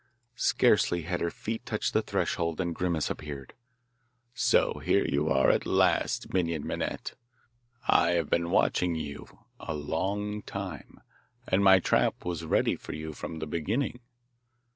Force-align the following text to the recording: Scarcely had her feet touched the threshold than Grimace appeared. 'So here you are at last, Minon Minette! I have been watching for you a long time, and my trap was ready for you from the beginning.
Scarcely 0.41 1.03
had 1.03 1.21
her 1.21 1.29
feet 1.29 1.63
touched 1.63 1.93
the 1.93 2.01
threshold 2.01 2.57
than 2.57 2.73
Grimace 2.73 3.11
appeared. 3.11 3.53
'So 4.33 4.79
here 4.79 5.05
you 5.05 5.29
are 5.29 5.51
at 5.51 5.67
last, 5.67 6.33
Minon 6.33 6.65
Minette! 6.65 7.13
I 7.87 8.13
have 8.13 8.27
been 8.27 8.49
watching 8.49 8.95
for 8.95 8.99
you 8.99 9.27
a 9.59 9.75
long 9.75 10.41
time, 10.41 11.01
and 11.47 11.63
my 11.63 11.77
trap 11.77 12.25
was 12.25 12.43
ready 12.45 12.75
for 12.75 12.93
you 12.95 13.13
from 13.13 13.37
the 13.37 13.45
beginning. 13.45 13.99